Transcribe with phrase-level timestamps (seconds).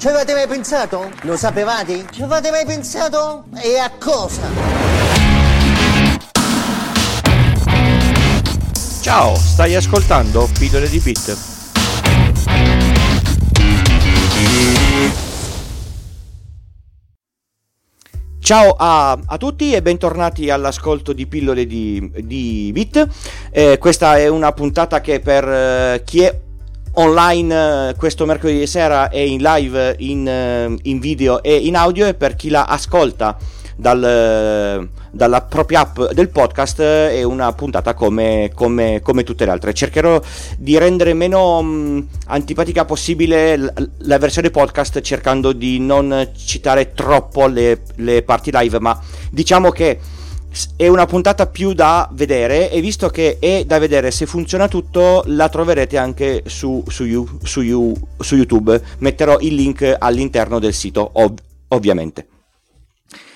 [0.00, 1.12] Ci avete mai pensato?
[1.24, 2.06] Lo sapevate?
[2.10, 3.44] Ci avete mai pensato?
[3.62, 4.48] E a cosa?
[9.02, 11.36] Ciao, stai ascoltando Pillole di Bit.
[18.38, 23.06] Ciao a, a, tutti e bentornati all'ascolto di pillole di, di Bit.
[23.50, 26.48] Eh, questa è una puntata che per eh, chi è
[26.94, 32.06] online eh, questo mercoledì sera è in live, in, eh, in, video e in audio
[32.06, 33.36] e per chi la ascolta
[33.76, 39.50] dal, eh, dalla propria app del podcast è una puntata come, come, come tutte le
[39.50, 39.72] altre.
[39.72, 40.20] Cercherò
[40.58, 47.46] di rendere meno mh, antipatica possibile la, la, versione podcast cercando di non citare troppo
[47.46, 48.98] le, le parti live, ma
[49.30, 49.98] diciamo che
[50.76, 55.22] è una puntata più da vedere e visto che è da vedere se funziona tutto
[55.26, 57.04] la troverete anche su, su,
[57.42, 58.82] su, su YouTube.
[58.98, 62.26] Metterò il link all'interno del sito ov- ovviamente.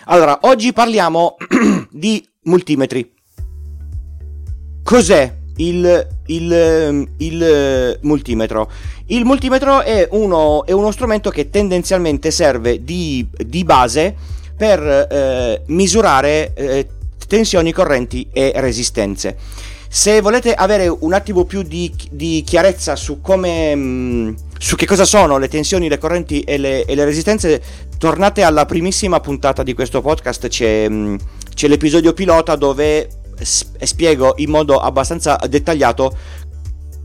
[0.06, 1.36] Allora oggi parliamo
[1.90, 3.12] di multimetri.
[4.82, 8.70] Cos'è il, il, il, multimetro?
[9.06, 14.14] Il multimetro è uno, è uno strumento che tendenzialmente serve di, di base
[14.56, 16.86] per eh, misurare eh,
[17.26, 19.36] tensioni, correnti e resistenze.
[19.88, 25.04] Se volete avere un attimo più di, di chiarezza su come mm, su che cosa
[25.04, 27.62] sono le tensioni, le correnti e le, e le, resistenze,
[27.96, 30.48] tornate alla primissima puntata di questo podcast.
[30.48, 31.16] C'è, mm,
[31.54, 33.08] c'è l'episodio pilota dove
[33.40, 36.16] spiego in modo abbastanza dettagliato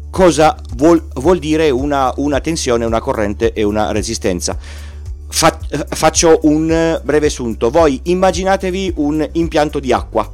[0.10, 4.58] cosa vuol, vuol dire una, una tensione, una corrente e una resistenza
[5.32, 5.58] Fa-
[5.90, 7.70] faccio un breve sunto.
[7.70, 10.30] Voi immaginatevi un impianto di acqua.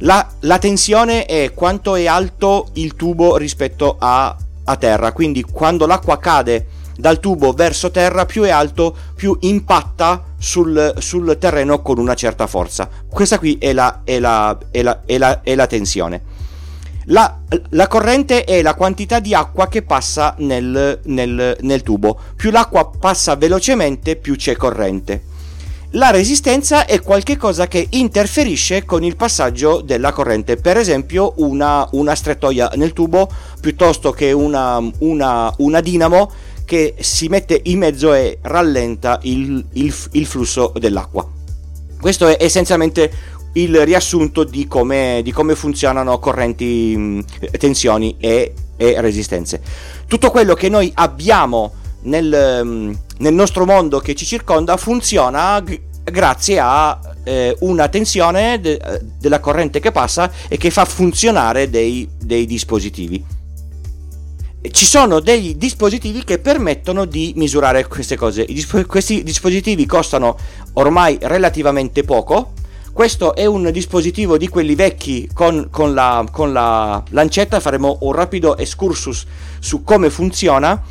[0.00, 5.86] La, la, tensione è quanto è alto il tubo rispetto a, a terra, quindi quando
[5.86, 11.98] l'acqua cade dal tubo verso terra, più è alto, più impatta sul, sul terreno con
[11.98, 12.88] una certa forza.
[13.08, 16.34] Questa qui è la, è la, è la, è la, è la tensione.
[17.08, 17.38] La,
[17.70, 22.18] la, corrente è la quantità di acqua che passa nel, nel, nel tubo.
[22.34, 25.34] Più l'acqua passa velocemente, più c'è corrente.
[25.90, 32.14] La resistenza è qualcosa che interferisce con il passaggio della corrente, per esempio una, una
[32.16, 33.28] strettoia nel tubo
[33.60, 36.30] piuttosto che una, una, una, dinamo
[36.64, 41.26] che si mette in mezzo e rallenta il, il, il flusso dell'acqua.
[42.00, 43.10] Questo è essenzialmente
[43.56, 47.20] il riassunto di come, di come funzionano correnti, mm,
[47.58, 49.60] tensioni e, e, resistenze.
[50.06, 51.72] Tutto quello che noi abbiamo
[52.02, 58.60] nel, mm, nel nostro mondo che ci circonda funziona g- grazie a eh, una tensione
[58.60, 58.80] de-
[59.18, 63.34] della corrente che passa e che fa funzionare dei, dei dispositivi
[64.70, 68.44] ci sono degli dispositivi che permettono di misurare queste cose.
[68.44, 70.36] Disp- questi dispositivi costano
[70.74, 72.52] ormai relativamente poco,
[72.96, 78.12] questo è un dispositivo di quelli vecchi con, con, la, con la lancetta, faremo un
[78.12, 79.26] rapido excursus
[79.58, 80.82] su come funziona.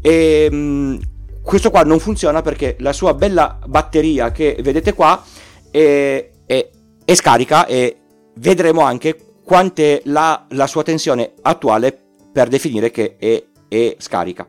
[0.00, 0.98] E, mh,
[1.42, 5.20] questo qua non funziona perché la sua bella batteria che vedete qua
[5.68, 6.70] è, è,
[7.04, 7.96] è scarica e
[8.36, 11.98] vedremo anche quant'è la, la sua tensione attuale
[12.32, 14.46] per definire che è, è scarica.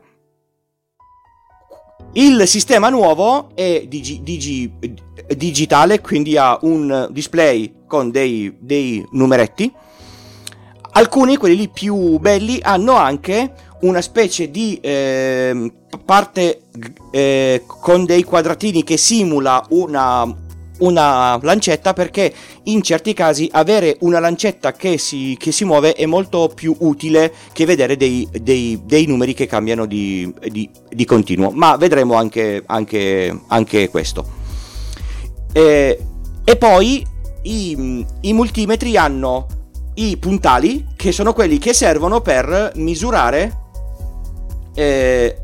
[2.12, 4.72] Il sistema nuovo è digi, digi,
[5.36, 9.72] digitale, quindi ha un display con dei, dei numeretti.
[10.92, 15.72] Alcuni, quelli lì più belli, hanno anche una specie di eh,
[16.04, 16.62] parte
[17.10, 20.22] eh, con dei quadratini che simula una,
[20.80, 22.32] una lancetta perché
[22.64, 27.32] in certi casi avere una lancetta che si, che si muove è molto più utile
[27.52, 32.62] che vedere dei, dei, dei numeri che cambiano di, di, di, continuo ma vedremo anche,
[32.66, 34.38] anche, anche questo.
[35.52, 35.98] E,
[36.44, 37.04] e poi
[37.42, 39.46] i, i multimetri hanno
[39.94, 43.58] i puntali che sono quelli che servono per misurare
[44.74, 45.36] eh,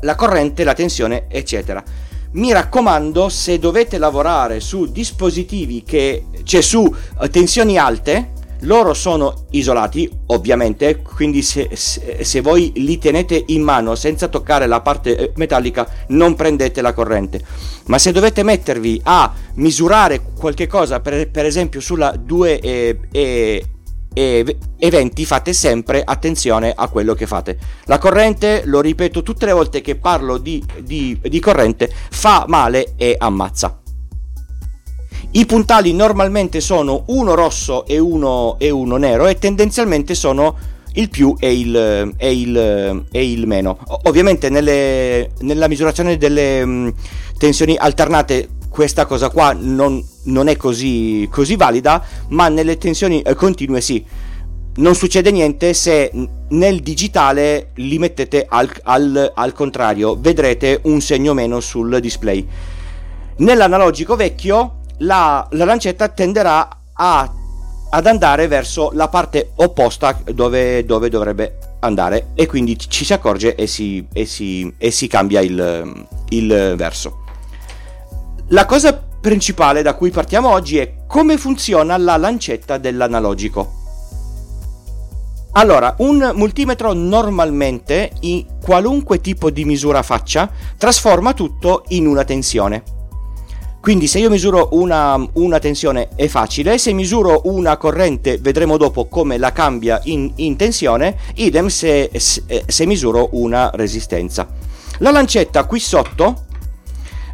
[0.00, 2.01] la corrente, la tensione eccetera
[2.32, 9.46] mi raccomando se dovete lavorare su dispositivi che cioè su uh, tensioni alte loro sono
[9.50, 15.16] isolati ovviamente quindi se, se, se, voi li tenete in mano senza toccare la parte
[15.16, 17.40] eh, metallica non prendete la corrente.
[17.86, 23.66] Ma se dovete mettervi a misurare qualche cosa per, per esempio sulla 2 e, e
[24.12, 27.58] e eventi fate sempre attenzione a quello che fate.
[27.84, 32.94] La corrente, lo ripeto tutte le volte che parlo di, di, di corrente, fa male
[32.96, 33.80] e ammazza.
[35.34, 40.56] I puntali normalmente sono uno rosso e uno, e uno nero e tendenzialmente sono
[40.94, 43.78] il più e il, e il, e il meno.
[44.02, 46.92] Ovviamente nelle, nella misurazione delle
[47.38, 53.34] tensioni alternate questa cosa qua non, non è così, così, valida, ma nelle tensioni eh,
[53.34, 54.04] continue sì.
[54.74, 56.10] Non succede niente se
[56.48, 62.46] nel digitale li mettete al, al, al contrario, vedrete un segno meno sul display.
[63.36, 67.32] Nell'analogico vecchio la, la lancetta tenderà a,
[67.90, 73.54] ad andare verso la parte opposta dove, dove, dovrebbe andare e quindi ci si accorge
[73.54, 77.24] e si, e si, e si cambia il, il verso.
[78.48, 83.80] La cosa principale da cui partiamo oggi è come funziona la lancetta dell'analogico.
[85.52, 92.82] Allora, un multimetro normalmente, in qualunque tipo di misura faccia, trasforma tutto in una tensione.
[93.80, 99.06] Quindi se io misuro una, una, tensione è facile, se misuro una corrente vedremo dopo
[99.06, 104.48] come la cambia in, in tensione, idem se, se, se, misuro una resistenza.
[104.98, 106.44] La lancetta qui sotto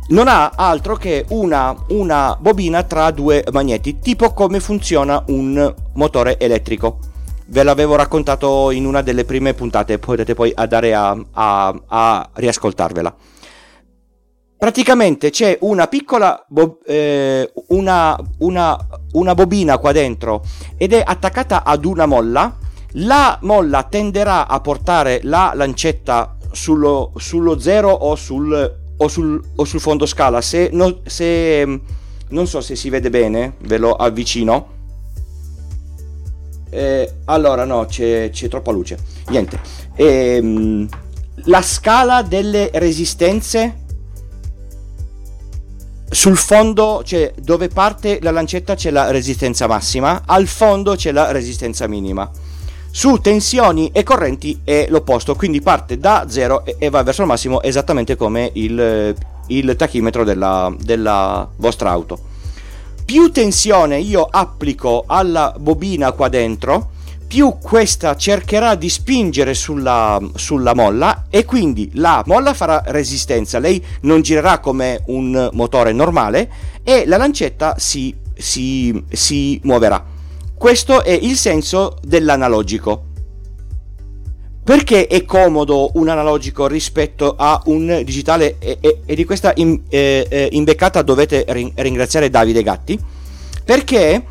[0.08, 6.38] non ha altro che una, una bobina tra due magneti, tipo come funziona un motore
[6.38, 6.98] elettrico.
[7.46, 13.14] Ve l'avevo raccontato in una delle prime puntate, potete poi andare a, a, a riascoltarvela.
[14.58, 18.76] Praticamente c'è una piccola bo- eh, una, una,
[19.12, 20.42] una bobina qua dentro
[20.76, 22.56] ed è attaccata ad una molla.
[22.92, 29.64] La molla tenderà a portare la lancetta sullo, sullo zero o sul, o sul, o
[29.64, 30.40] sul fondo scala.
[30.40, 31.80] Se, no, se,
[32.28, 34.76] non so se si vede bene, ve lo avvicino.
[36.70, 38.98] Eh, allora, no, c'è, c'è, troppa luce.
[39.28, 39.58] Niente.
[39.94, 40.86] Eh,
[41.44, 43.86] la scala delle resistenze
[46.10, 51.30] sul fondo, cioè dove parte la lancetta c'è la resistenza massima, al fondo c'è la
[51.30, 52.30] resistenza minima.
[52.90, 57.62] Su tensioni e correnti è l'opposto, quindi parte da zero e va verso il massimo
[57.62, 59.14] esattamente come il,
[59.48, 62.18] il tachimetro della, della vostra auto.
[63.04, 66.90] Più tensione io applico alla bobina qua dentro,
[67.26, 73.84] più questa cercherà di spingere sulla, sulla, molla e quindi la molla farà resistenza, lei
[74.02, 76.50] non girerà come un motore normale
[76.82, 80.16] e la lancetta si, si, si muoverà.
[80.58, 83.04] Questo è il senso dell'analogico.
[84.64, 89.82] Perché è comodo un analogico rispetto a un digitale e, e, e di questa in,
[89.88, 91.46] eh, eh imbeccata dovete
[91.76, 92.98] ringraziare Davide Gatti?
[93.64, 94.24] Perché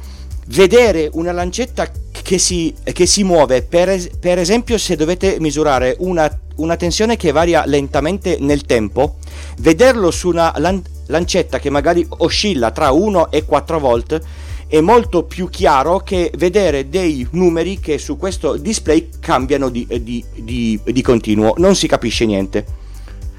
[0.47, 6.29] vedere una lancetta che si, che si muove, per, per, esempio se dovete misurare una,
[6.57, 9.15] una, tensione che varia lentamente nel tempo,
[9.59, 14.21] vederlo su una lan- lancetta che magari oscilla tra 1 e 4 volt
[14.67, 20.23] è molto più chiaro che vedere dei numeri che su questo display cambiano di, di,
[20.35, 22.65] di, di continuo, non si capisce niente.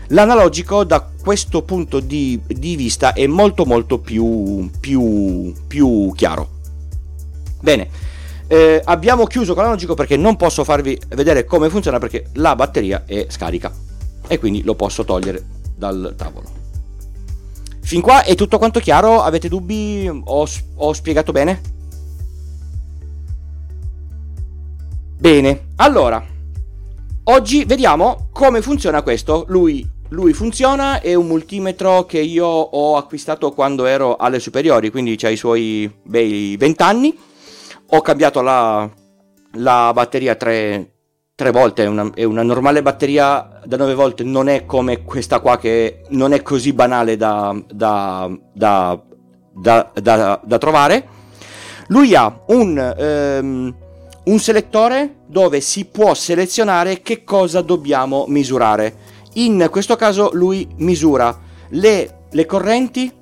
[0.09, 6.49] L'analogico da questo punto di, vista è molto molto più, più, più chiaro.
[7.61, 7.89] Bene,
[8.47, 13.05] eh, abbiamo chiuso con l'analogico perché non posso farvi vedere come funziona perché la batteria
[13.05, 13.71] è scarica
[14.27, 15.45] e quindi lo posso togliere
[15.77, 16.58] dal tavolo.
[17.89, 19.23] Fin qua è tutto quanto chiaro?
[19.23, 20.07] Avete dubbi?
[20.25, 21.59] Ho, ho spiegato bene?
[25.19, 26.23] Bene, allora,
[27.25, 29.47] oggi vediamo come funziona questo.
[29.49, 35.19] Lui, lui funziona, è un multimetro che io ho acquistato quando ero alle superiori, quindi
[35.23, 37.19] ha i suoi bei 20 anni
[37.87, 38.87] ho cambiato la,
[39.53, 40.98] la batteria tre,
[41.39, 45.39] tre volte, è una, è una, normale batteria da 9 volte, non è come questa
[45.39, 49.01] qua che non è così banale da, da, da,
[50.43, 51.07] da trovare.
[51.87, 53.77] Lui ha un, um,
[54.25, 58.97] un selettore dove si può selezionare che cosa dobbiamo misurare.
[59.35, 63.13] In questo caso lui misura le, le correnti,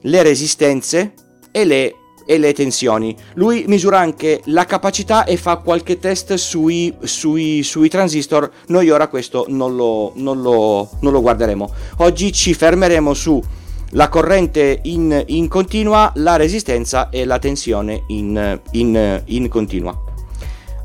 [0.00, 1.14] le resistenze
[1.50, 3.16] e le e le tensioni.
[3.34, 8.50] Lui misura anche la capacità e fa qualche test sui, sui, sui transistor.
[8.68, 11.70] Noi ora questo non lo, non, lo, non lo, guarderemo.
[11.98, 13.42] Oggi ci fermeremo su
[13.90, 19.96] la corrente in, in continua, la resistenza e la tensione in, in, in continua.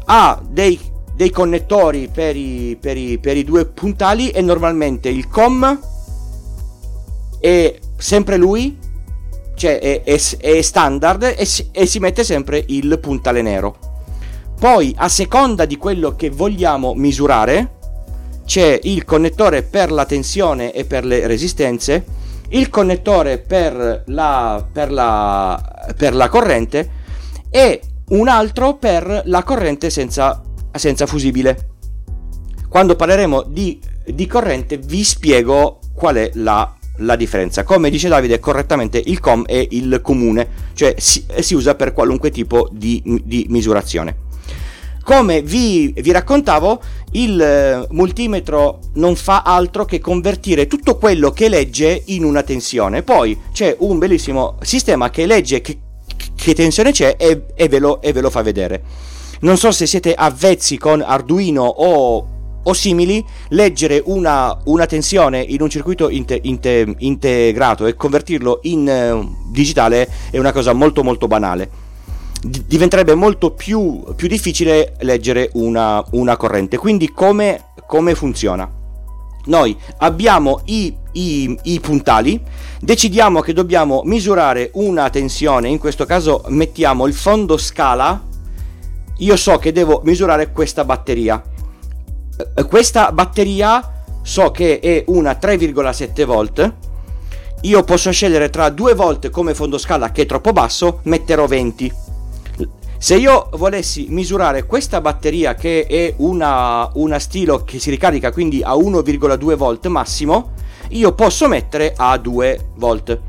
[0.06, 0.80] Ha dei,
[1.16, 5.80] dei connettori per i, per, i, per i due puntali e normalmente il COM
[7.40, 8.79] è sempre lui
[9.60, 13.78] cioè è, è, è standard e e si mette sempre il puntale nero.
[14.58, 17.78] Poi a seconda di quello che vogliamo misurare
[18.46, 22.06] c'è il connettore per la tensione e per le resistenze,
[22.50, 26.92] il connettore per la, per la, per la corrente
[27.50, 31.68] e un altro per la corrente senza senza fusibile.
[32.70, 37.64] Quando parleremo di, di corrente vi spiego qual è la, la, differenza.
[37.64, 42.32] Come dice Davide correttamente, il COM è il comune, cioè si, si usa per qualunque
[42.32, 44.28] tipo di, di misurazione.
[45.04, 46.80] Come vi, vi, raccontavo,
[47.14, 53.02] il eh, multimetro non fa altro che convertire tutto quello che legge in una tensione.
[53.02, 55.80] Poi c'è un bellissimo sistema che legge che,
[56.36, 58.84] che tensione c'è e, e, ve lo, e, ve lo, fa vedere.
[59.40, 62.28] Non so se siete avvezzi con Arduino o,
[62.64, 68.88] o simili, leggere una, una, tensione in un circuito inte, inte, integrato e convertirlo in
[68.88, 71.88] uh, digitale è una cosa molto molto banale
[72.42, 76.78] diventerebbe molto più, più difficile leggere una, una corrente.
[76.78, 78.70] Quindi come, come, funziona?
[79.46, 82.42] Noi abbiamo i, i, i, puntali,
[82.80, 88.28] decidiamo che dobbiamo misurare una tensione, in questo caso mettiamo il fondo scala,
[89.18, 91.42] io so che devo misurare questa batteria.
[92.56, 96.74] Eh, questa batteria so che è una 3,7 volt.
[97.62, 102.08] Io posso scegliere tra 2 volt come fondo scala che è troppo basso, metterò 20
[103.02, 108.62] se io volessi misurare questa batteria che è una, una stilo che si ricarica quindi
[108.62, 110.52] a 1,2 volt massimo,
[110.90, 113.20] io posso mettere a 2 volt.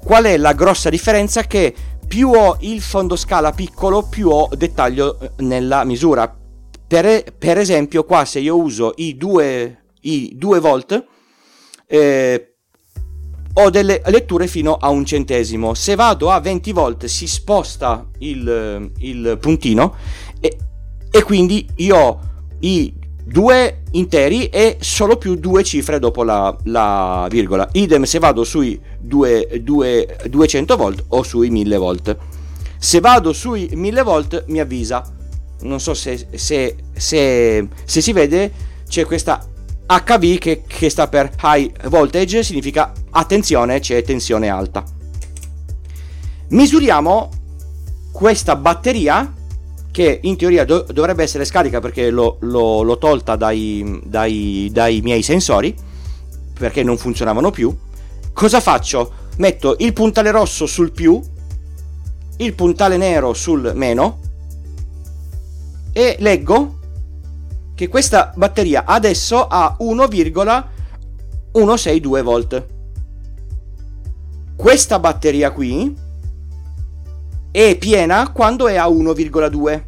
[0.00, 1.42] Qual è la grossa differenza?
[1.42, 1.74] Che
[2.06, 6.32] più ho il fondo scala piccolo, più ho dettaglio eh, nella misura.
[6.86, 11.06] Per, per esempio, qua se io uso i 2, i 2 volt,
[11.86, 12.54] eh,
[13.56, 15.74] ho delle letture fino a un centesimo.
[15.74, 19.94] Se vado a 20 volt si sposta il, il puntino
[20.40, 20.56] e,
[21.10, 22.20] e, quindi io ho
[22.60, 22.92] i
[23.24, 27.68] due interi e solo più due cifre dopo la, la virgola.
[27.72, 32.16] Idem se vado sui due, due, 200 volt o sui 1000 volt.
[32.76, 35.02] Se vado sui 1000 volt mi avvisa.
[35.64, 38.52] Non so se, se, se, se si vede,
[38.86, 39.46] c'è questa
[39.86, 44.84] HV che, che sta per High Voltage significa attenzione c'è tensione alta.
[46.48, 47.30] Misuriamo
[48.12, 49.32] questa batteria
[49.90, 55.00] che in teoria do- dovrebbe essere scarica perché l'ho, l'ho, l'ho tolta dai, dai, dai
[55.02, 55.74] miei sensori
[56.58, 57.74] perché non funzionavano più.
[58.32, 59.12] Cosa faccio?
[59.36, 61.20] Metto il puntale rosso sul più,
[62.38, 64.20] il puntale nero sul meno
[65.94, 66.80] e leggo
[67.74, 72.66] che questa batteria adesso ha 1,162 volt.
[74.56, 75.96] Questa batteria qui
[77.52, 79.84] è piena quando è a 1,2.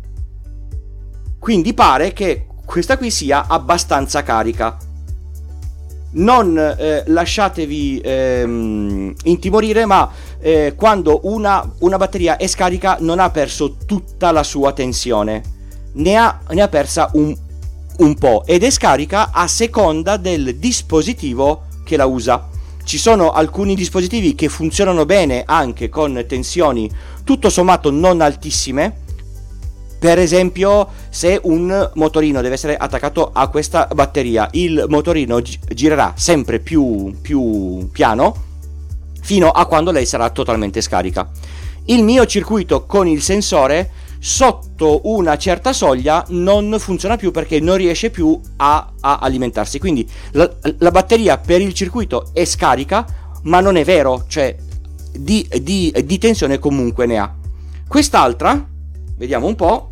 [1.40, 4.76] Quindi pare che questa qui sia abbastanza carica.
[6.12, 10.08] Non eh, lasciatevi ehm, intimorire, ma
[10.38, 15.55] eh, quando una, una batteria è scarica non ha perso tutta la sua tensione,
[15.97, 17.45] ne ha, ne ha persa un
[17.99, 22.49] un po' ed è scarica a seconda del dispositivo che la usa.
[22.85, 26.91] Ci sono alcuni dispositivi che funzionano bene anche con tensioni
[27.25, 29.05] tutto sommato non altissime.
[29.99, 36.12] Per esempio, se un motorino deve essere attaccato a questa batteria, il motorino gi- girerà
[36.17, 38.45] sempre più, più piano
[39.23, 41.29] fino a quando lei sarà totalmente scarica.
[41.87, 43.91] Il mio circuito con il sensore
[44.26, 49.78] sotto una certa soglia non funziona più perché non riesce più a, a alimentarsi.
[49.78, 53.06] Quindi la, la, batteria per il circuito è scarica,
[53.45, 54.56] ma non è vero, cioè
[55.12, 57.33] di, di, di tensione comunque ne ha.
[57.87, 58.66] Quest'altra,
[59.16, 59.90] vediamo un po',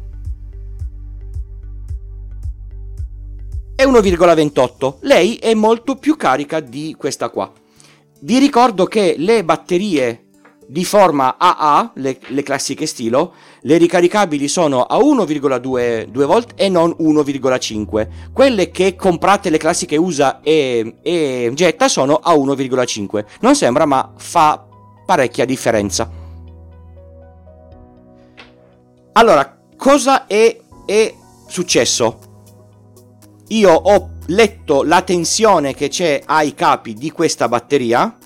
[3.77, 4.97] è 1,28.
[5.03, 7.53] Lei è molto più carica di questa qua.
[8.19, 10.24] Vi ricordo che le batterie
[10.67, 16.95] di forma AA, le, le, classiche stilo, le ricaricabili sono a 1,2 volt e non
[16.99, 18.09] 1,5.
[18.33, 23.25] Quelle che comprate le classiche USA e, e getta sono a 1,5.
[23.41, 24.67] Non sembra, ma fa
[25.05, 26.11] parecchia differenza.
[29.13, 31.15] Allora, cosa è, è
[31.47, 32.19] successo?
[33.49, 38.17] Io ho letto la tensione che c'è ai capi di questa batteria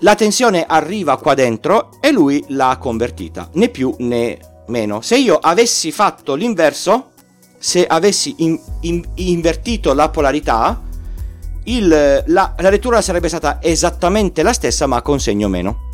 [0.00, 4.38] la tensione arriva qua dentro e lui l'ha convertita, né più né
[4.68, 5.00] meno.
[5.00, 7.10] Se io avessi fatto l'inverso,
[7.58, 10.80] se avessi in, in, invertito la polarità,
[11.64, 11.88] il,
[12.26, 15.88] la, la lettura sarebbe stata esattamente la stessa ma con segno meno.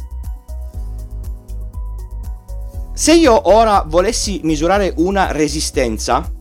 [2.95, 6.33] Se io ora volessi misurare una resistenza,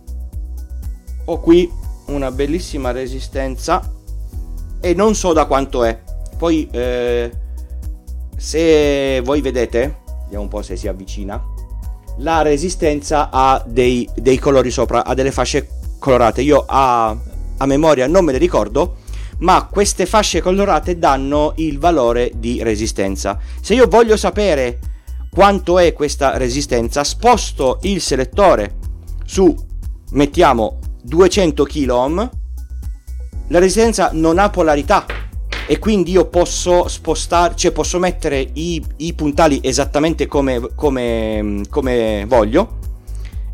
[1.25, 1.69] ho qui
[2.05, 3.91] una bellissima resistenza
[4.79, 5.99] e non so da quanto è.
[6.37, 7.31] Poi eh,
[8.35, 11.41] se voi vedete, vediamo un po' se si avvicina,
[12.17, 15.67] la resistenza ha dei, dei colori sopra, ha delle fasce
[15.99, 16.41] colorate.
[16.41, 17.15] Io a,
[17.57, 18.97] a memoria non me le ricordo,
[19.39, 23.37] ma queste fasce colorate danno il valore di resistenza.
[23.61, 24.79] Se io voglio sapere
[25.29, 28.75] quanto è questa resistenza, sposto il selettore
[29.25, 29.53] su,
[30.11, 32.29] mettiamo 200 kOhm,
[33.49, 35.05] la resistenza non ha polarità
[35.67, 42.25] e quindi io posso spostare, cioè posso mettere i, i puntali esattamente come, come, come,
[42.27, 42.77] voglio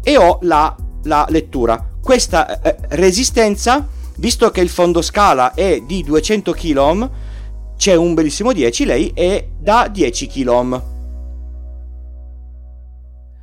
[0.04, 1.90] e ho la, la lettura.
[2.02, 3.88] Questa eh, resistenza,
[4.18, 7.10] visto che il fondo scala è di 200 kOhm,
[7.78, 10.84] c'è un bellissimo 10, lei è da 10 kOhm.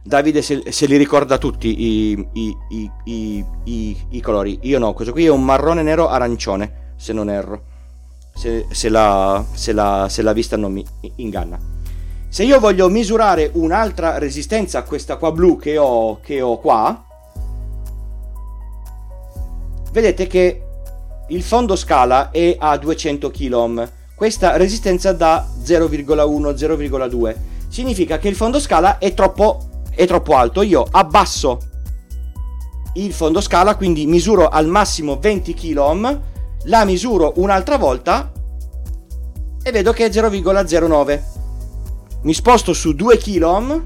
[0.02, 2.56] Davide se, se, li ricorda tutti i, i,
[3.04, 4.58] i, i, colori.
[4.62, 7.76] Io no, questo qui è un marrone nero arancione, se non erro.
[8.38, 11.58] Se, se, la, se, la, se la vista non mi inganna.
[12.28, 17.04] Se io voglio misurare un'altra resistenza questa qua blu che ho, che ho qua,
[19.90, 20.62] vedete che
[21.28, 23.90] il fondo scala è a 200 kOhm.
[24.14, 27.36] Questa resistenza da 0,1-0,2
[27.68, 29.68] significa che il fondo scala è troppo
[29.98, 31.58] è troppo alto, io abbasso
[32.94, 36.20] il fondo scala, quindi misuro al massimo 20 kOhm,
[36.64, 38.32] la misuro un'altra volta
[39.62, 41.22] e vedo che è 0,09.
[42.22, 43.82] Mi sposto su 2 kOhm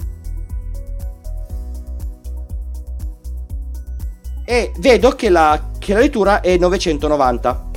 [4.44, 7.70] e vedo che la, che la lettura è 990.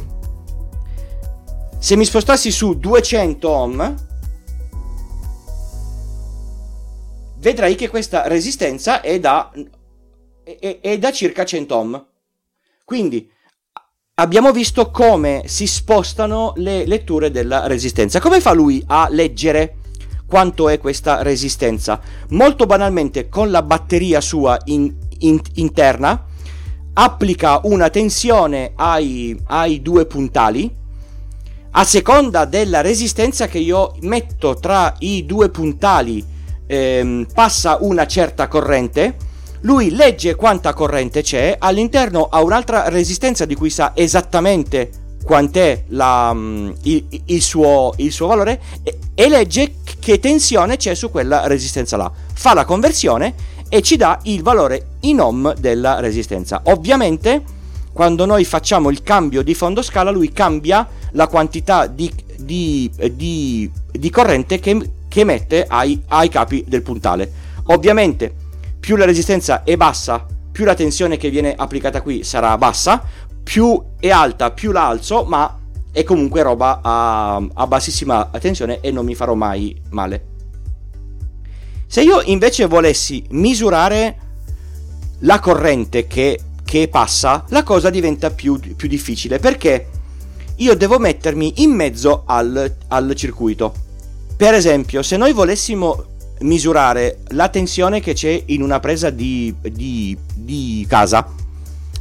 [1.77, 3.95] Se mi spostassi su 200 ohm
[7.37, 9.51] vedrai che questa resistenza è da,
[10.43, 12.07] è, è da circa 100 ohm.
[12.83, 13.31] Quindi
[14.17, 18.21] abbiamo visto come si spostano le letture della resistenza.
[18.21, 19.75] Come fa lui a leggere
[20.25, 21.99] quanto è questa resistenza?
[22.29, 26.23] Molto banalmente con la batteria sua in, in, interna
[26.93, 30.73] applica una tensione ai, ai due puntali
[31.71, 36.23] a seconda della resistenza che io metto tra i due puntali
[36.65, 39.17] ehm, passa una certa corrente,
[39.65, 44.89] lui legge quanta corrente c'è, all'interno ha un'altra resistenza di cui sa esattamente
[45.23, 50.93] quant'è la, mm, il, il, suo, il, suo, valore e, e legge che tensione c'è
[50.93, 52.11] su quella resistenza là.
[52.33, 53.33] Fa la conversione
[53.67, 56.61] e ci dà il valore in ohm della resistenza.
[56.65, 57.43] Ovviamente
[57.91, 63.71] quando noi facciamo il cambio di fondo scala lui cambia la quantità di, di, di,
[63.91, 67.31] di corrente che, che mette ai, ai capi del puntale.
[67.67, 68.43] Ovviamente
[68.85, 73.01] più la resistenza è bassa, più la tensione che viene applicata qui sarà bassa,
[73.41, 75.57] più è alta, più la alzo, ma
[75.91, 80.25] è comunque roba a, a bassissima tensione e non mi farò mai male.
[81.87, 84.17] Se io invece volessi misurare
[85.21, 89.89] la corrente che, che passa, la cosa diventa più, più, difficile perché
[90.57, 93.73] io devo mettermi in mezzo al, al circuito.
[94.37, 100.17] Per esempio, se noi volessimo misurare la tensione che c'è in una presa di, di,
[100.33, 101.27] di casa,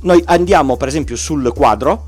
[0.03, 2.07] noi andiamo per esempio sul quadro,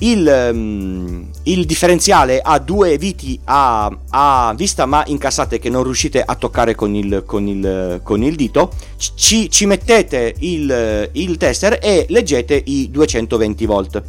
[0.00, 6.22] il, um, il differenziale ha due viti a, a, vista ma incassate che non riuscite
[6.22, 11.78] a toccare con il, con il, con il dito, ci, ci mettete il, il tester
[11.82, 14.02] e leggete i 220 volt.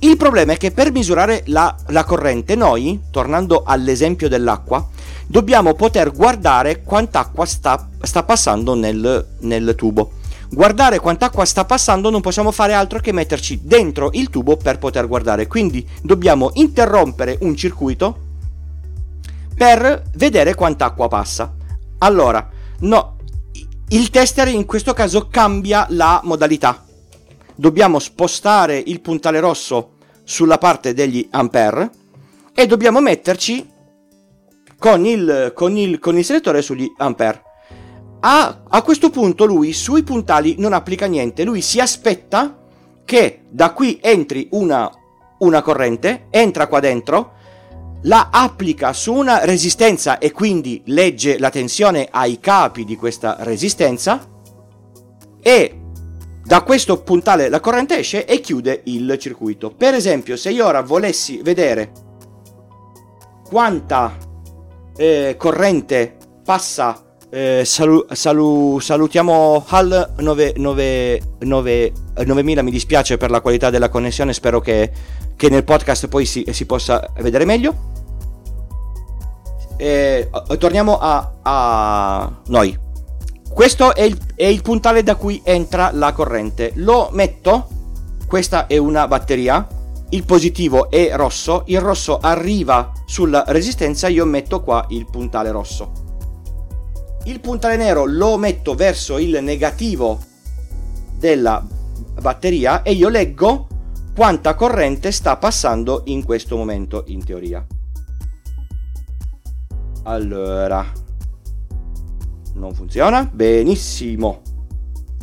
[0.00, 4.86] Il problema è che per misurare la, la corrente noi, tornando all'esempio dell'acqua,
[5.26, 10.12] dobbiamo poter guardare quant'acqua sta, sta passando nel, nel tubo.
[10.50, 15.08] Guardare quant'acqua sta passando non possiamo fare altro che metterci dentro il tubo per poter
[15.08, 15.46] guardare.
[15.46, 18.18] Quindi dobbiamo interrompere un circuito
[19.56, 21.52] per vedere quant'acqua passa.
[21.98, 22.48] Allora,
[22.80, 23.16] no,
[23.88, 26.84] il tester in questo caso cambia la modalità.
[27.56, 29.92] Dobbiamo spostare il puntale rosso
[30.24, 31.90] sulla parte degli ampere
[32.54, 33.68] e dobbiamo metterci
[34.78, 37.42] con il, con il, con il selettore sugli ampere.
[38.20, 42.58] A, a questo punto lui sui puntali non applica niente, lui si aspetta
[43.04, 44.90] che da qui entri una,
[45.38, 47.32] una corrente, entra qua dentro,
[48.02, 54.26] la applica su una resistenza e quindi legge la tensione ai capi di questa resistenza
[55.40, 55.83] e
[56.44, 59.70] da questo puntale la corrente esce e chiude il circuito.
[59.70, 61.90] Per esempio, se io ora volessi vedere
[63.48, 64.14] quanta
[64.96, 73.88] eh, corrente passa, eh, salu- salu- salutiamo HAL 9000, mi dispiace per la qualità della
[73.88, 74.92] connessione, spero che,
[75.36, 77.92] che nel podcast poi si, si, possa vedere meglio.
[79.76, 82.83] Eh, torniamo a, a noi
[83.54, 86.72] questo è il, è il puntale da cui entra la corrente.
[86.74, 87.68] Lo metto,
[88.26, 89.66] questa è una batteria,
[90.10, 95.92] il positivo è rosso, il rosso arriva sulla resistenza, io metto qua il puntale rosso.
[97.24, 100.18] Il puntale nero lo metto verso il negativo
[101.16, 101.64] della
[102.20, 103.68] batteria e io leggo
[104.14, 107.64] quanta corrente sta passando in questo momento in teoria.
[110.02, 110.84] Allora,
[112.54, 113.28] non funziona?
[113.32, 114.42] Benissimo.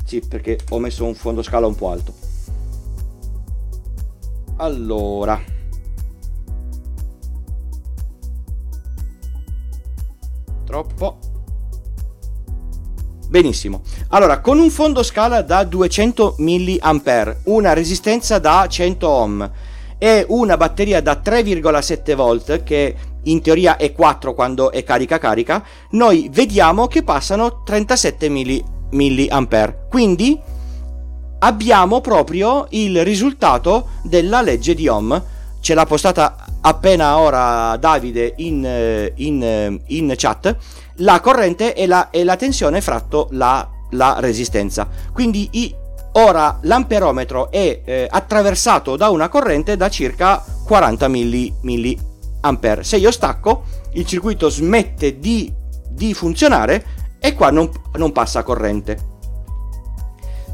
[0.06, 2.14] Sì, perché ho messo un fondo scala un po' alto.
[4.58, 5.42] Allora.
[10.66, 11.18] Troppo.
[13.28, 13.82] Benissimo.
[14.10, 19.52] Allora, con un fondo scala da 200 mA, una resistenza da 100 ohm
[19.98, 25.64] e una batteria da 3,7 volt che in teoria è 4 quando è carica carica,
[25.92, 29.76] noi vediamo che passano 37 mA.
[29.90, 30.40] Quindi
[31.40, 35.22] abbiamo proprio il risultato della legge di Ohm.
[35.60, 40.56] Ce l'ha postata appena ora Davide in, in, in chat.
[40.96, 44.88] La corrente è la, è la tensione fratto la, la resistenza.
[45.14, 45.76] Quindi i,
[46.14, 51.54] ora l'amperometro è eh, attraversato da una corrente da circa 40 milli,
[52.42, 52.84] ampere.
[52.84, 55.52] Se io stacco, il circuito smette di,
[55.90, 56.86] di funzionare
[57.20, 59.10] e qua non, non passa corrente.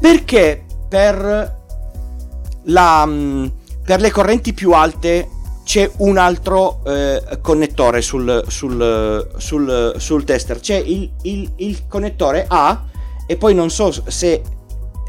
[0.00, 1.58] Perché per,
[2.64, 3.46] la, mm,
[3.84, 5.28] per le correnti più alte
[5.64, 10.60] c'è un altro eh, connettore sul, sul, sul, sul, tester.
[10.60, 12.84] C'è il, il, il, connettore A
[13.26, 14.42] e poi non so se,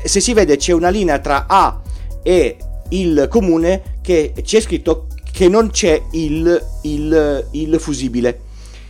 [0.03, 1.79] se si vede c'è una linea tra A
[2.21, 2.57] e
[2.89, 8.41] il comune che c'è scritto che non c'è il, il, il fusibile.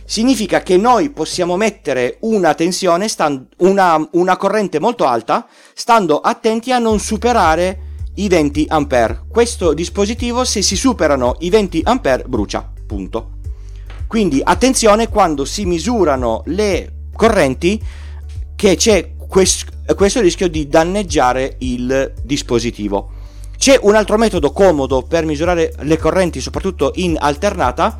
[0.04, 6.72] Significa che noi possiamo mettere una tensione, stand, una, una corrente molto alta, stando attenti
[6.72, 9.22] a non superare i 20 A.
[9.28, 12.72] Questo dispositivo, se si superano i 20 A, brucia.
[12.86, 13.38] Punto.
[14.08, 17.80] Quindi attenzione quando si misurano le correnti
[18.56, 23.12] che c'è questo, questo rischio di danneggiare il dispositivo.
[23.60, 27.98] C'è un altro metodo comodo per misurare le correnti, soprattutto in alternata,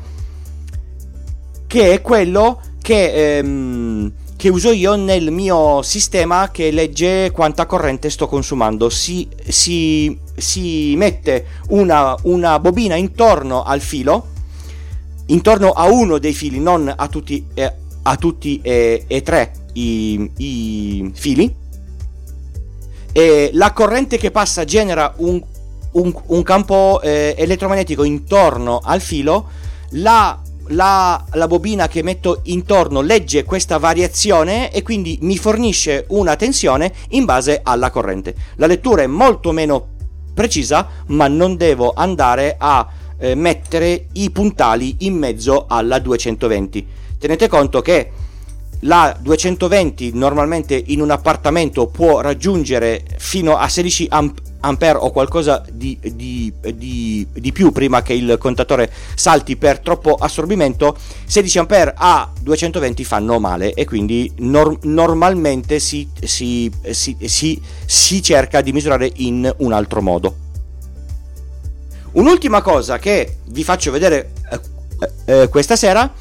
[1.67, 8.09] che è quello che, ehm, che uso io nel mio sistema che legge quanta corrente
[8.09, 8.89] sto consumando.
[8.89, 14.29] Si, si, si mette una, una bobina intorno al filo,
[15.27, 17.71] intorno a uno dei fili, non a tutti, eh,
[18.01, 21.55] a tutti e, e tre i, i fili.
[23.13, 25.43] E la corrente che passa genera un,
[25.91, 29.49] un, un campo eh, elettromagnetico intorno al filo,
[29.91, 36.35] la, la, la, bobina che metto intorno legge questa variazione e quindi mi fornisce una
[36.35, 38.35] tensione in base alla corrente.
[38.55, 39.87] La lettura è molto meno
[40.33, 46.87] precisa, ma non devo andare a eh, mettere i puntali in mezzo alla 220.
[47.19, 48.11] Tenete conto che
[48.81, 55.63] la 220 normalmente in un appartamento può raggiungere fino a 16 amp- ampere o qualcosa
[55.71, 61.93] di, di, di, di, più prima che il contatore salti per troppo assorbimento 16 ampere
[61.95, 69.11] a 220 fanno male e quindi nor- normalmente si, si, si, si, cerca di misurare
[69.15, 70.35] in un altro modo.
[72.13, 76.11] Un'ultima cosa che vi faccio vedere eh, eh, questa sera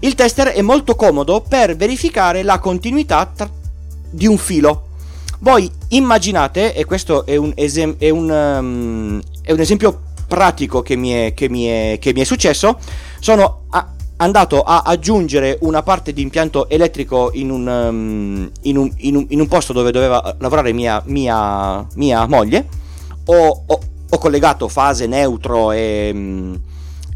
[0.00, 3.50] il tester è molto comodo per verificare la continuità tra-
[4.10, 4.86] di un filo.
[5.40, 10.96] Voi immaginate, e questo è un, esem- è un, um, è un esempio pratico che
[10.96, 12.78] mi è, che mi è, che mi è successo,
[13.18, 18.92] sono a- andato a aggiungere una parte di impianto elettrico in un, um, in un,
[18.96, 22.66] in un, in un posto dove doveva lavorare mia, mia, mia moglie,
[23.26, 23.80] ho, ho,
[24.10, 26.58] ho, collegato fase, neutro e, um,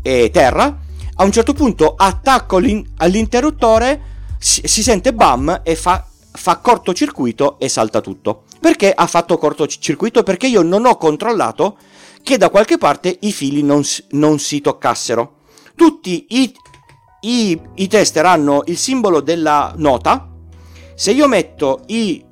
[0.00, 0.78] e, terra,
[1.16, 2.56] a un certo punto attacco
[2.96, 4.00] all'interruttore,
[4.38, 8.44] si, si sente bam e fa fa cortocircuito e salta tutto.
[8.58, 10.22] Perché ha fatto cortocircuito?
[10.22, 11.76] Perché io non ho controllato
[12.22, 15.40] che da qualche parte i fili non, non si toccassero.
[15.74, 16.54] Tutti i,
[17.22, 20.28] i, i tester hanno il simbolo della nota.
[20.94, 22.24] Se io metto i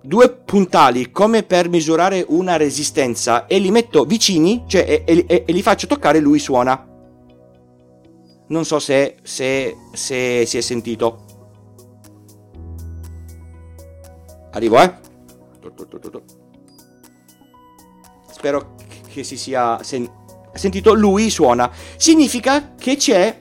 [0.00, 5.52] due puntali come per misurare una resistenza e li metto vicini, cioè e, e, e
[5.52, 6.87] li faccio toccare, lui suona.
[8.48, 11.24] Non so se, se, se si è sentito.
[14.52, 14.94] Arrivo, eh.
[18.30, 18.74] Spero
[19.12, 20.10] che si sia sen-
[20.54, 20.94] sentito.
[20.94, 21.70] Lui suona.
[21.96, 23.38] Significa che c'è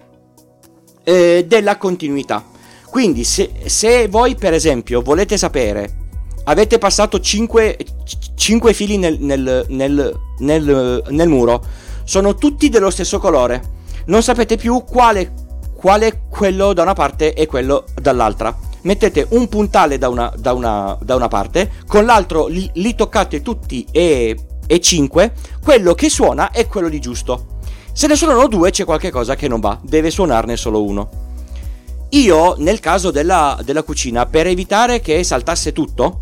[1.03, 2.45] eh, della continuità.
[2.89, 6.05] Quindi se, se voi per esempio volete sapere
[6.47, 7.77] avete passato 5,
[8.35, 11.63] 5 fili nel, nel, nel, nel, muro,
[12.03, 13.75] sono tutti dello stesso colore,
[14.07, 15.33] non sapete più quale,
[15.75, 18.55] quale quello da una parte e quello dall'altra.
[18.81, 23.41] Mettete un puntale da una, da una, da una parte, con l'altro li, li toccate
[23.41, 27.55] tutti e, e 5, quello che suona è quello di giusto.
[27.91, 31.09] Se ne suonano due c'è qualcosa che non va, deve suonarne solo uno.
[32.09, 36.21] Io, nel caso della, della cucina, per evitare che saltasse tutto,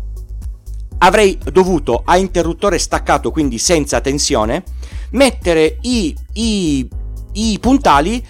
[0.98, 4.64] avrei dovuto a interruttore staccato, quindi senza tensione,
[5.10, 6.88] mettere i, i,
[7.36, 8.24] i puntali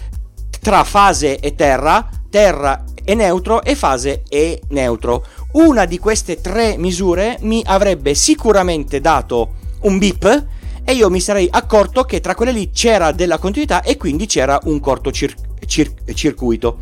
[0.59, 5.25] tra fase e terra, terra e neutro e fase e neutro.
[5.53, 10.45] Una di queste tre misure mi avrebbe sicuramente dato un bip
[10.83, 14.59] e io mi sarei accorto che tra quelle lì c'era della continuità e quindi c'era
[14.63, 16.77] un cortocircuito.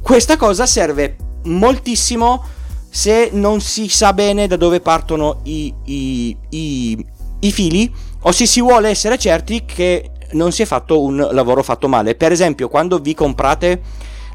[0.00, 2.44] Questa cosa serve moltissimo
[2.90, 7.06] se non si sa bene da dove partono i, i, i,
[7.40, 11.62] i fili o se si vuole essere certi che non si è fatto un lavoro
[11.62, 12.14] fatto male.
[12.14, 13.80] Per esempio, quando vi comprate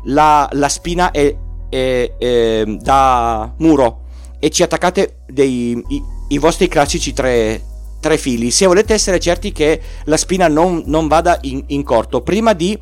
[0.05, 1.37] la, la spina e,
[1.69, 4.01] e, e, da muro
[4.39, 7.61] e ci attaccate dei, i, i vostri classici tre,
[7.99, 12.21] tre, fili, se volete essere certi che la spina non, non vada in, in, corto,
[12.21, 12.77] prima di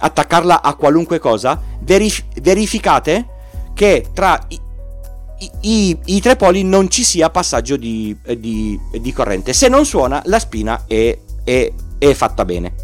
[0.00, 3.36] attaccarla a qualunque cosa, verif- verificate
[3.74, 4.60] che tra i,
[5.38, 9.52] i, i, i, tre poli non ci sia passaggio di, di, di corrente.
[9.52, 12.74] Se non suona, la spina è, è, è fatta bene.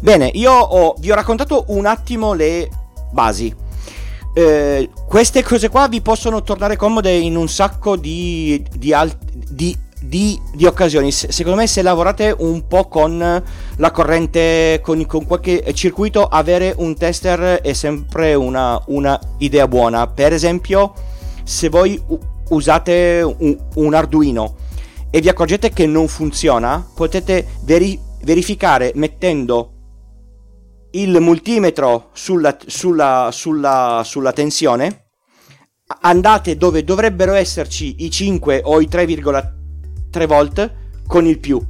[0.00, 2.68] Bene, io ho, vi ho raccontato un attimo le
[3.10, 3.54] basi.
[4.34, 9.76] Eh, queste cose qua vi possono tornare comode in un sacco di, di, alt, di
[10.00, 11.10] di, di, occasioni.
[11.10, 13.42] Secondo me, se lavorate un po' con
[13.76, 20.06] la corrente, con, con qualche circuito, avere un tester è sempre una, una idea buona.
[20.06, 20.92] Per esempio,
[21.42, 22.00] se voi
[22.50, 24.54] usate un, un, Arduino
[25.10, 29.72] e vi accorgete che non funziona, potete veri, verificare mettendo
[30.92, 35.04] il multimetro sulla, sulla, sulla, sulla tensione
[36.00, 39.54] andate dove dovrebbero esserci i 5 o i 3,3
[40.10, 40.72] 3 volt
[41.06, 41.62] con il più.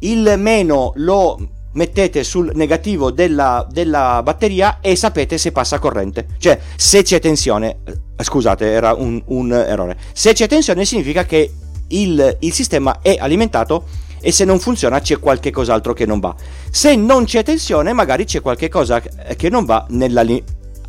[0.00, 1.38] Il meno lo
[1.72, 6.26] mettete sul negativo della, della, batteria e sapete se passa corrente.
[6.38, 9.98] Cioè, se c'è tensione, eh, scusate, era un, un errore.
[10.12, 11.52] Se c'è tensione significa che
[11.88, 13.84] il, il, sistema è alimentato
[14.20, 16.34] e se non funziona c'è qualche cos'altro che non va.
[16.70, 20.42] Se non c'è tensione, magari c'è qualche cosa che non va nell'ali-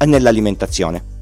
[0.05, 1.15] nell'alimentazione.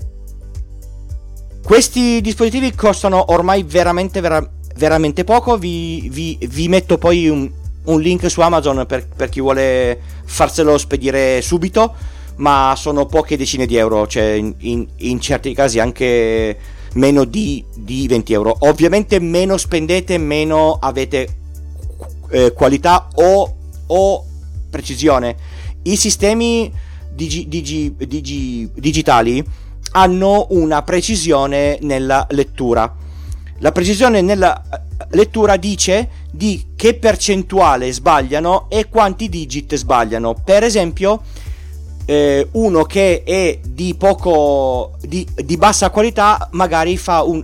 [1.64, 5.58] Questi dispositivi costano ormai veramente, vera- veramente poco.
[5.58, 7.50] Vi, vi, vi metto poi un,
[7.86, 11.94] un, link su Amazon per, per, chi vuole farselo spedire subito.
[12.38, 16.56] Ma sono poche decine di euro, cioè in, in, in certi casi anche
[16.96, 18.56] meno di, di, 20 euro.
[18.60, 21.28] Ovviamente meno spendete, meno avete
[22.30, 23.56] eh, qualità o,
[23.88, 24.26] o,
[24.70, 25.36] precisione.
[25.84, 26.72] I sistemi
[27.10, 29.44] digi, digi, digi, digitali
[29.92, 33.04] hanno una precisione nella lettura
[33.60, 40.34] la precisione nella eh, lettura dice di che percentuale sbagliano e quanti digit sbagliano.
[40.34, 41.22] Per esempio,
[42.06, 47.44] eh, uno che è di poco di, di bassa qualità magari fa un,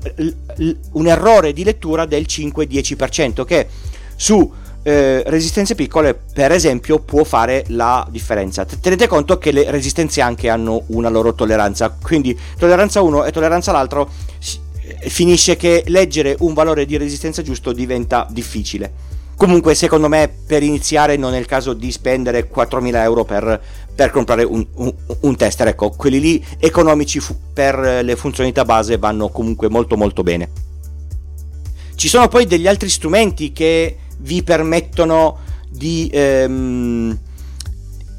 [0.92, 3.68] un, errore di lettura del 5-10% che
[4.16, 4.52] su
[4.84, 10.50] eh, resistenze piccole per esempio può fare la differenza tenete conto che le resistenze anche
[10.50, 14.10] hanno una loro tolleranza quindi tolleranza 1 e tolleranza l'altro
[15.00, 19.10] finisce che leggere un valore di resistenza giusto diventa difficile.
[19.42, 23.60] Comunque, secondo me, per iniziare non è il caso di spendere 4.000 euro per,
[23.96, 25.70] per comprare un, un, un, tester.
[25.70, 30.48] Ecco, quelli lì economici fu- per le funzionalità base vanno comunque molto molto bene.
[31.96, 35.40] Ci sono poi degli altri strumenti che vi permettono
[35.72, 37.18] di, ehm,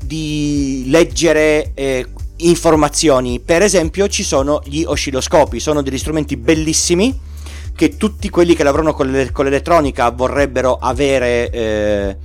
[0.02, 2.04] di leggere eh,
[2.38, 3.38] informazioni.
[3.38, 7.16] Per esempio ci sono gli oscilloscopi, sono degli strumenti bellissimi
[7.74, 12.16] che tutti quelli che lavorano con, le, con l'elettronica vorrebbero avere eh,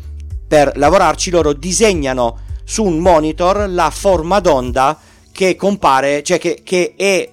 [0.48, 1.30] per lavorarci.
[1.30, 5.00] Loro disegnano su un monitor la forma d'onda
[5.32, 7.30] che compare, cioè che, che è,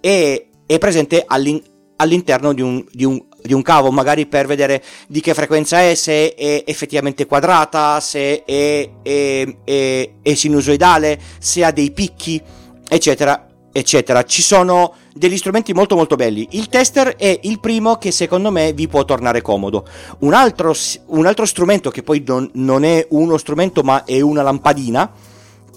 [0.00, 1.62] è, è, presente all'in,
[1.96, 5.94] all'interno di un, di un di un cavo, magari per vedere di che frequenza è,
[5.94, 12.40] se è effettivamente quadrata, se è, è, è, è sinusoidale, se ha dei picchi,
[12.88, 14.22] eccetera, eccetera.
[14.24, 16.48] Ci sono degli strumenti molto molto belli.
[16.50, 19.86] Il tester è il primo che secondo me vi può tornare comodo.
[20.20, 20.74] Un altro,
[21.06, 25.10] un altro strumento che poi non, non, è uno strumento ma è una lampadina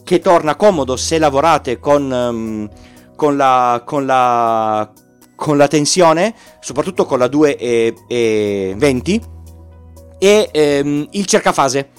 [0.04, 2.70] che torna comodo se lavorate con, um,
[3.16, 4.92] con, la, con, la,
[5.36, 9.22] con la tensione, soprattutto con la 2 e, e 20,
[10.18, 11.90] e um, il cercafase.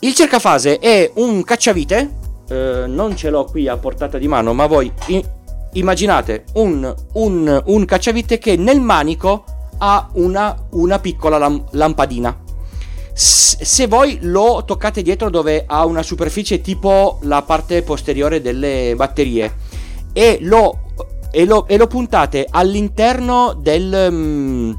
[0.00, 2.14] Il cercafase è un cacciavite,
[2.48, 4.92] eh, non ce l'ho qui a portata di mano, ma voi
[5.72, 9.44] immaginate un, un, un, cacciavite che nel manico
[9.78, 12.36] ha una, una piccola lam- lampadina.
[13.12, 19.54] Se voi lo toccate dietro dove ha una superficie tipo la parte posteriore delle batterie
[20.12, 20.92] e lo,
[21.32, 24.78] e lo, e lo puntate all'interno del, um,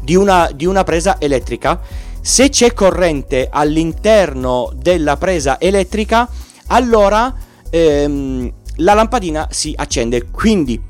[0.00, 1.80] di, una, di una presa elettrica,
[2.20, 6.28] se c'è corrente all'interno della presa elettrica,
[6.68, 7.34] allora
[7.70, 10.30] ehm, la lampadina si accende.
[10.30, 10.80] Quindi,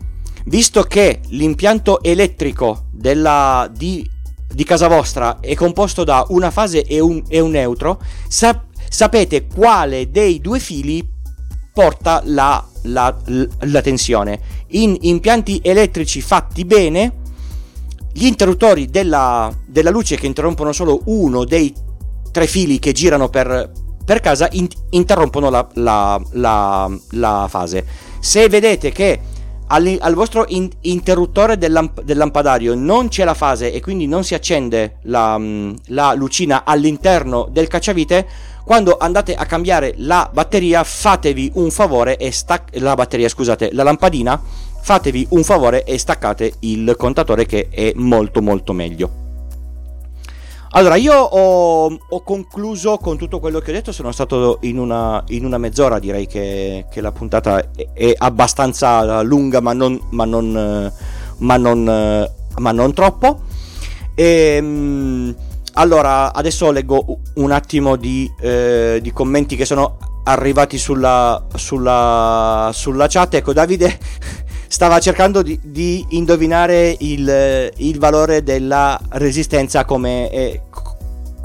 [0.44, 4.14] visto che l'impianto elettrico della, di
[4.56, 9.46] di casa vostra è composto da una fase e un, e un neutro, sap- sapete
[9.46, 11.06] quale dei due fili
[11.72, 13.14] porta la, la,
[13.60, 14.40] la tensione.
[14.68, 17.24] In impianti elettrici fatti bene,
[18.12, 21.74] gli interruttori della, della, luce che interrompono solo uno dei
[22.30, 23.70] tre fili che girano per,
[24.06, 27.84] per casa in, interrompono la, la, la, la, fase.
[28.20, 29.20] Se vedete che
[29.66, 34.06] al, al vostro in, interruttore del, lamp, del, lampadario non c'è la fase e quindi
[34.06, 38.28] non si accende la, mm, la lucina all'interno del cacciavite,
[38.64, 43.82] quando andate a cambiare la batteria fatevi un favore e stac- la batteria scusate la
[43.82, 44.40] lampadina
[44.80, 49.25] fatevi un favore e staccate il contatore che è molto molto meglio
[50.70, 55.22] allora, io ho, ho, concluso con tutto quello che ho detto, sono stato in una,
[55.28, 60.24] in una mezz'ora, direi che, che la puntata è, è, abbastanza lunga, ma non, ma
[60.24, 60.92] non,
[61.38, 63.40] ma non, ma non troppo.
[64.14, 64.24] E,
[64.56, 65.34] ehm,
[65.74, 73.06] allora, adesso leggo un attimo di, eh, di commenti che sono arrivati sulla, sulla, sulla
[73.08, 73.34] chat.
[73.34, 73.98] Ecco, Davide
[74.68, 80.62] stava cercando di, di indovinare il, il, valore della resistenza come, eh,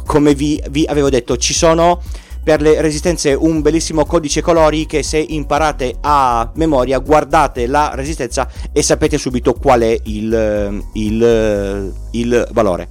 [0.06, 1.38] come vi, vi, avevo detto.
[1.38, 2.02] Ci sono
[2.44, 8.50] per le resistenze un bellissimo codice colori che se imparate a memoria guardate la resistenza
[8.72, 12.90] e sapete subito qual è il, il, il valore.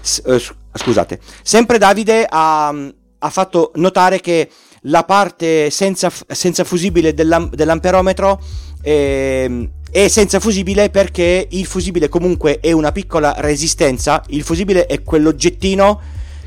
[0.00, 0.42] S- eh,
[0.72, 1.20] scusate.
[1.42, 2.74] Sempre Davide ha,
[3.20, 4.48] ha fatto notare che
[4.84, 8.40] la parte senza, senza fusibile dell'am, dell'amperometro
[8.82, 15.02] eh, è senza fusibile perché il fusibile comunque è una piccola resistenza, il fusibile è
[15.02, 16.00] quell'oggettino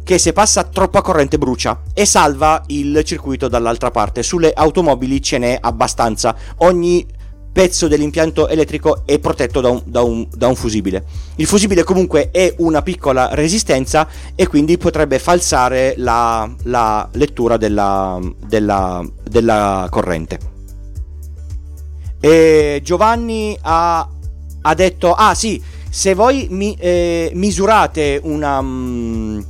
[0.04, 4.24] che se passa troppa corrente brucia e salva il circuito dall'altra parte.
[4.24, 6.36] Sulle automobili ce n'è abbastanza.
[6.58, 7.06] Ogni
[7.54, 11.06] pezzo dell'impianto elettrico è protetto da un, da, un, da un, fusibile.
[11.36, 18.20] Il fusibile comunque è una piccola resistenza e quindi potrebbe falsare la, la lettura della,
[18.46, 20.40] della, della corrente.
[22.20, 24.10] E Giovanni ha,
[24.62, 29.42] ha, detto, ah sì, se voi mi, eh, misurate una, mm,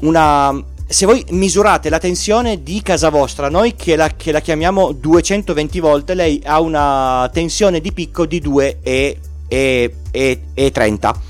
[0.00, 0.64] una...
[0.94, 5.80] Se voi misurate la tensione di casa vostra, noi che la, che la chiamiamo 220
[5.80, 11.20] volt, lei ha una tensione di picco di 2 e, e, e, e 30.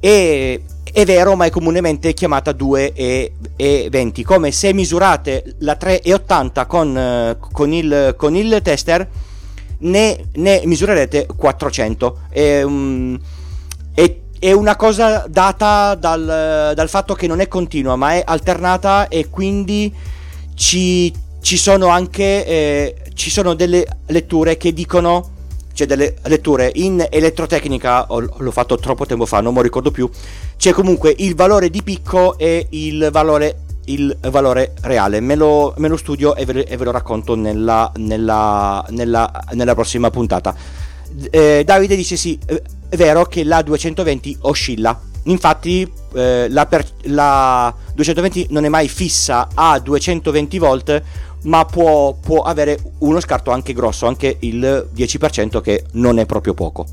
[0.00, 4.22] E, è vero, ma è comunemente chiamata 2 e, e 20.
[4.22, 9.06] Come se misurate la 3,80 con, con, il, con il tester,
[9.80, 12.18] ne, ne misurerete 400.
[12.30, 13.18] È, um,
[13.92, 19.06] è, è, una cosa data dal, dal, fatto che non è continua, ma è alternata
[19.06, 19.94] e quindi
[20.54, 25.30] ci, ci sono anche eh, ci sono delle letture che dicono
[25.72, 30.10] c'è delle letture in elettrotecnica, l'ho fatto troppo tempo fa, non mi ricordo più,
[30.56, 35.20] c'è comunque il valore di picco e il valore il valore reale.
[35.20, 39.74] Me lo, me lo studio e ve, e ve, lo racconto nella, nella, nella, nella
[39.74, 40.54] prossima puntata.
[41.30, 42.38] Eh, Davide dice sì,
[42.88, 45.00] è vero che la 220 oscilla.
[45.24, 51.02] Infatti eh, la, per, la 220 non è mai fissa a 220 volt,
[51.44, 56.54] ma può, può avere uno scarto anche grosso, anche il 10% che non è proprio
[56.54, 56.86] poco.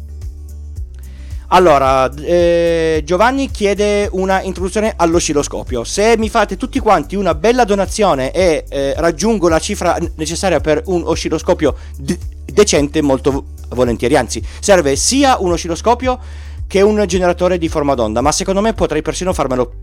[1.52, 5.84] Allora, eh, Giovanni chiede una introduzione all'oscilloscopio.
[5.84, 10.84] Se mi fate tutti quanti una bella donazione e eh, raggiungo la cifra necessaria per
[10.86, 12.18] un oscilloscopio d-
[12.52, 14.16] decente, molto volentieri.
[14.16, 16.20] Anzi, serve sia un oscilloscopio
[16.68, 18.22] che un generatore di forma d'onda.
[18.22, 19.74] Ma secondo me potrei persino farmelo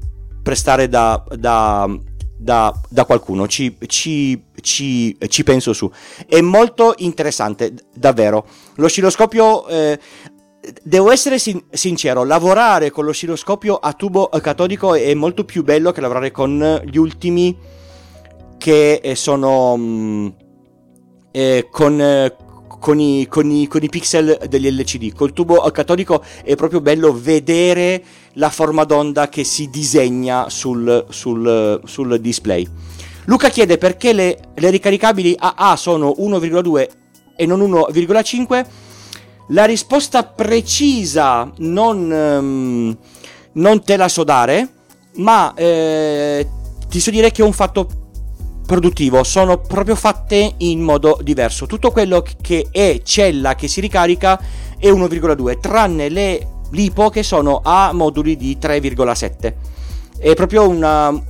[0.42, 1.88] prestare da, da,
[2.38, 3.48] da, da qualcuno.
[3.48, 5.90] Ci, ci, ci, ci, penso su.
[6.26, 8.46] È molto interessante, davvero.
[8.76, 9.66] L'oscilloscopio.
[9.66, 9.98] Eh,
[10.82, 16.00] devo essere sin- sincero, lavorare con l'oscilloscopio a tubo catodico è molto più bello che
[16.00, 17.56] lavorare con gli ultimi
[18.58, 20.34] che eh, sono mh,
[21.30, 22.34] eh, con, eh,
[22.86, 25.12] con, i, con, i, con, i, pixel degli LCD.
[25.12, 28.00] Col tubo catodico è proprio bello vedere
[28.34, 32.64] la forma d'onda che si disegna sul, sul, sul display.
[33.24, 36.88] Luca chiede perché le, le ricaricabili AA sono 1,2
[37.34, 38.66] e non 1,5.
[39.48, 42.96] La risposta precisa non, um,
[43.54, 44.68] non te la so dare,
[45.14, 46.46] ma eh,
[46.88, 48.05] ti so dire che è un fatto
[48.66, 51.66] produttivo, sono proprio fatte in modo diverso.
[51.66, 54.38] Tutto quello che è cella che si ricarica
[54.78, 59.54] è 1,2, tranne le lipo che sono a moduli di 3,7.
[60.18, 61.22] È proprio una.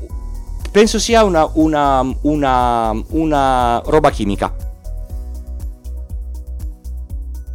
[0.70, 4.65] Penso sia una, una, una, una roba chimica.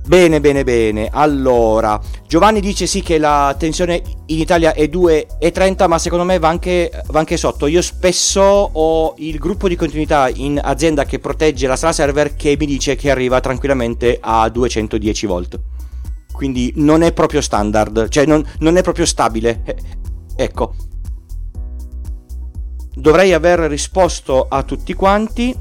[0.05, 1.09] Bene, bene, bene.
[1.11, 6.49] Allora, Giovanni dice sì che la tensione in Italia è 2,30, ma secondo me va
[6.49, 7.67] anche, va anche, sotto.
[7.67, 12.55] Io spesso ho il gruppo di continuità in azienda che protegge la sala server che
[12.59, 15.59] mi dice che arriva tranquillamente a 210 volt.
[16.33, 19.61] Quindi non è proprio standard, cioè non, non è proprio stabile.
[19.63, 19.75] Eh,
[20.35, 20.73] ecco.
[22.93, 25.55] Dovrei aver risposto a tutti quanti.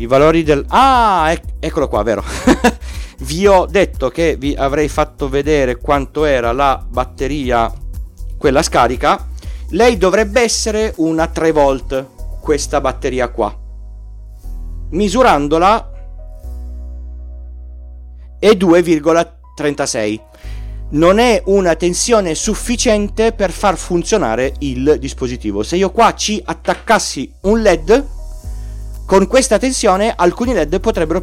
[0.00, 0.64] I valori del...
[0.68, 2.24] Ah, ec- eccolo qua, vero.
[3.20, 7.70] vi ho detto che vi avrei fatto vedere quanto era la batteria,
[8.38, 9.28] quella scarica.
[9.72, 12.06] Lei dovrebbe essere una 3 volt,
[12.40, 13.54] questa batteria qua.
[14.92, 15.90] Misurandola
[18.38, 20.20] è 2,36.
[20.92, 25.62] Non è una tensione sufficiente per far funzionare il dispositivo.
[25.62, 28.18] Se io qua ci attaccassi un LED,
[29.10, 31.20] con questa tensione alcuni LED potrebbero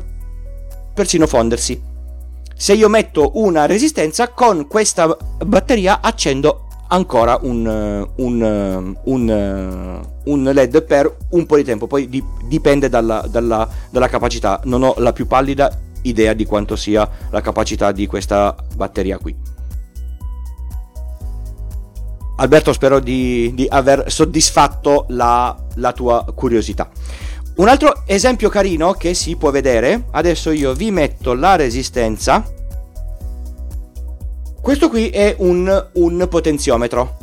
[0.94, 1.82] persino fondersi.
[2.54, 5.16] Se io metto una resistenza, con questa
[5.46, 11.88] batteria accendo ancora un, un, un, un LED per un po' di tempo.
[11.88, 12.10] Poi
[12.44, 14.60] dipende dalla, dalla, dalla capacità.
[14.66, 15.72] Non ho la più pallida
[16.02, 19.34] idea di quanto sia la capacità di questa batteria qui.
[22.36, 26.90] Alberto, spero di, di aver soddisfatto la, la tua curiosità.
[27.58, 32.46] Un altro esempio carino che si può vedere, adesso io vi metto la resistenza.
[34.62, 37.18] Questo qui è un, un potenziometro.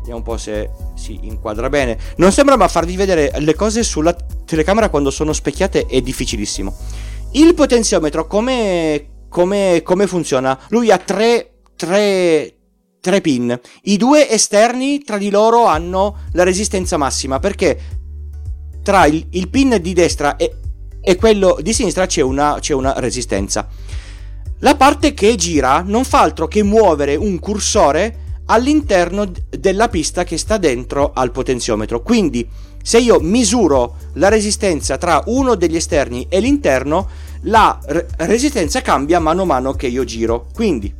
[0.00, 1.96] Vediamo un po' se si inquadra bene.
[2.16, 4.14] Non sembra ma farvi vedere le cose sulla
[4.44, 6.76] telecamera quando sono specchiate è difficilissimo.
[7.32, 10.58] Il potenziometro come, come, come funziona?
[10.68, 12.54] Lui ha tre, tre,
[13.00, 13.58] tre pin.
[13.84, 18.04] I due esterni tra di loro hanno la resistenza massima perché
[18.86, 20.58] tra il, il pin di destra e,
[21.00, 23.66] e, quello di sinistra c'è una, c'è una resistenza.
[24.60, 30.38] La parte che gira non fa altro che muovere un cursore all'interno della pista che
[30.38, 32.00] sta dentro al potenziometro.
[32.00, 32.48] Quindi,
[32.80, 37.08] se io misuro la resistenza tra uno degli esterni e l'interno,
[37.42, 40.46] la re- resistenza cambia mano a mano che io giro.
[40.54, 40.94] Quindi,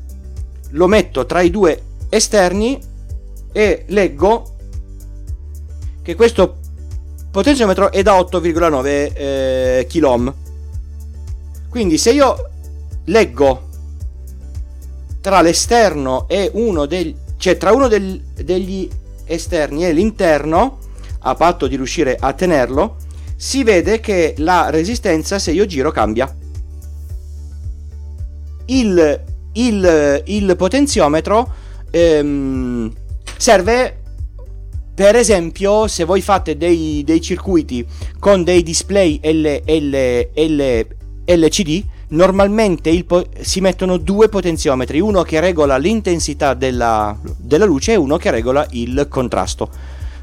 [0.71, 2.81] lo metto tra i due esterni
[3.53, 4.55] e leggo
[6.03, 6.65] che questo
[7.37, 10.35] potenziometro è da 8,9 eh, kΩ.
[11.69, 12.49] Quindi se io
[13.05, 13.69] leggo
[15.21, 18.89] tra l'esterno e uno degli cioè tra uno del, degli
[19.27, 20.79] esterni e l'interno,
[21.21, 22.97] a patto di riuscire a tenerlo,
[23.37, 26.35] si vede che la resistenza se io giro cambia.
[28.65, 29.23] Il,
[29.53, 31.53] il, il potenziometro
[31.91, 32.91] ehm,
[33.37, 34.05] serve
[34.97, 37.85] per esempio, se voi fate dei, dei circuiti
[38.19, 40.87] con dei display L, L, L,
[41.27, 47.97] LCD, normalmente po- si mettono due potenziometri, uno che regola l'intensità della, della luce e
[47.97, 49.69] uno che regola il contrasto.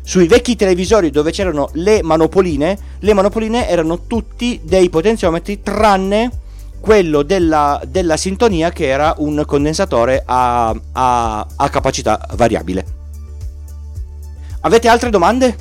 [0.02, 6.32] Sui vecchi televisori dove c'erano le manopoline, le manopoline erano tutti dei potenziometri tranne
[6.80, 12.93] quello della, della sintonia che era un condensatore a, a, a capacità variabile.
[14.66, 15.56] Avete altre domande?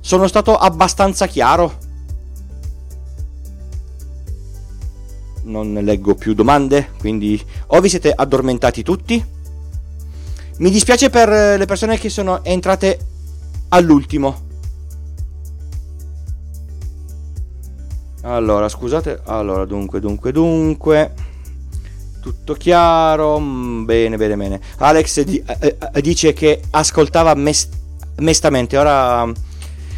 [0.00, 1.88] Sono stato abbastanza chiaro?
[5.42, 9.22] Non leggo più domande, quindi o vi siete addormentati tutti?
[10.58, 12.98] Mi dispiace per le persone che sono entrate
[13.68, 14.48] all'ultimo.
[18.22, 19.20] Allora, scusate.
[19.24, 21.14] Allora, dunque, dunque, dunque.
[22.20, 23.38] Tutto chiaro.
[23.38, 24.60] Mm, bene, bene, bene.
[24.78, 27.78] Alex di- eh, eh, dice che ascoltava me, st-
[28.20, 29.30] mestamente, ora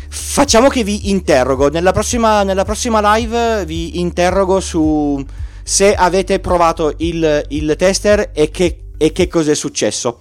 [0.09, 1.69] facciamo che vi interrogo.
[1.69, 5.25] Nella prossima, nella prossima live vi interrogo su
[5.63, 10.19] se avete provato il, il tester e che, e che cosa è successo.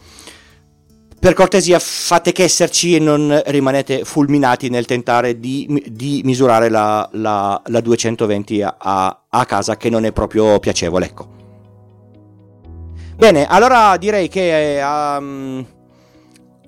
[1.21, 7.07] per cortesia fate che esserci e non rimanete fulminati nel tentare di, di misurare la,
[7.13, 11.27] la, la 220 a, a, casa che non è proprio piacevole ecco
[13.15, 15.63] bene allora direi che um,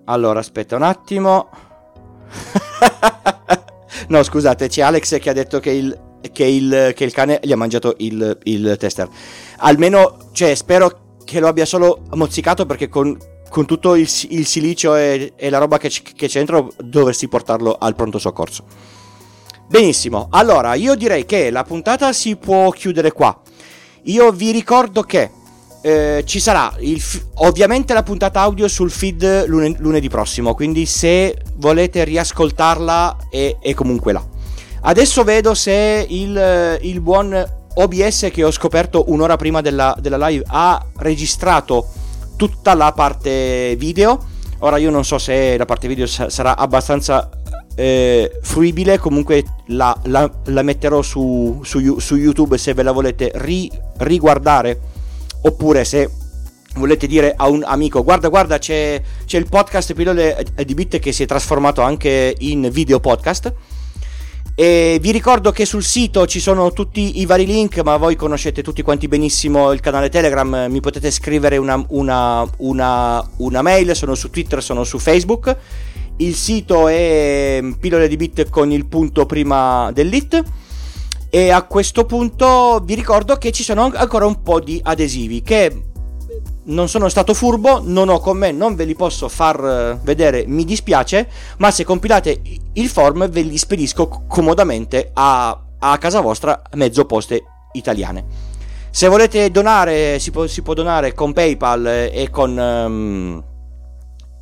[0.06, 1.50] allora aspetta un attimo
[4.10, 6.02] no scusate c'è Alex che ha detto che il,
[6.32, 9.08] che il, che il cane gli ha mangiato il, il tester
[9.58, 13.18] almeno cioè spero che lo abbia solo mozzicato perché con
[13.54, 17.78] con tutto il, il silicio e, e, la roba che, che c'è dentro dovresti portarlo
[17.80, 18.66] al pronto soccorso.
[19.68, 23.40] Benissimo, allora io direi che la puntata si può chiudere qua.
[24.06, 25.30] Io vi ricordo che
[25.86, 27.04] eh, ci sarà il,
[27.36, 33.74] ovviamente la puntata audio sul feed lune, lunedì prossimo, quindi se volete riascoltarla è, è
[33.74, 34.26] comunque là.
[34.86, 40.46] Adesso vedo se il, il, buon OBS che ho scoperto un'ora prima della, della live
[40.48, 41.88] ha registrato
[42.38, 44.32] tutta la parte video.
[44.60, 47.30] Ora io non so se la parte video sarà abbastanza
[47.76, 53.32] eh, fruibile, comunque la, la, la metterò su, su, su, YouTube se ve la volete
[53.36, 54.80] ri, riguardare
[55.44, 56.10] oppure se
[56.76, 61.12] volete dire a un amico guarda guarda c'è, c'è il podcast pillole di bit che
[61.12, 63.54] si è trasformato anche in video podcast
[64.56, 68.62] e vi ricordo che sul sito ci sono tutti i vari link, ma voi conoscete
[68.62, 74.14] tutti quanti benissimo il canale Telegram, mi potete scrivere una, una, una, una mail, sono
[74.14, 75.58] su Twitter, sono su Facebook.
[76.18, 80.44] Il sito è pillole di bit con il punto prima dell'it.
[81.36, 85.86] E a questo punto vi ricordo che ci sono ancora un po' di adesivi che
[86.66, 90.44] non sono stato furbo, non ho con me, non ve li posso far eh, vedere,
[90.46, 91.28] mi dispiace,
[91.58, 92.40] ma se compilate
[92.74, 98.26] il form ve li spedisco comodamente a, a casa vostra mezzo poste italiane.
[98.92, 103.44] Se volete donare, si può, si può donare con PayPal e con, um,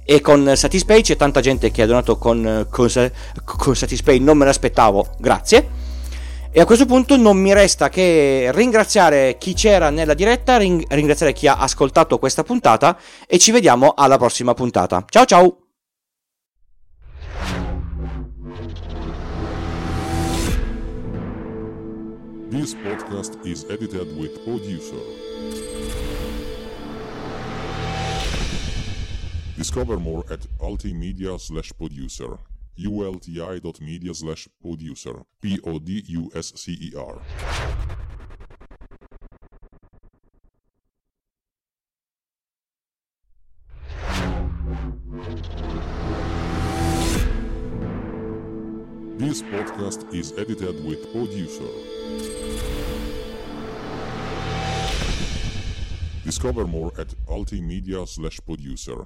[0.04, 1.04] e con Satispay.
[1.04, 2.90] C'è tanta gente che ha donato con, con,
[3.46, 5.81] con Satispay, non me l'aspettavo, grazie.
[6.54, 11.32] E a questo punto non mi resta che ringraziare chi c'era nella diretta, ring- ringraziare
[11.32, 15.06] chi ha ascoltato questa puntata e ci vediamo alla prossima puntata.
[15.08, 15.58] Ciao ciao!
[22.50, 25.00] This podcast is edited with producer.
[29.56, 32.51] Discover more at altimedia slash producer.
[32.86, 35.24] ulti.media slash producer.
[35.42, 37.22] P-O-D-U-S-C-E-R.
[49.18, 51.72] This podcast is edited with producer.
[56.24, 59.06] Discover more at ultimedia slash producer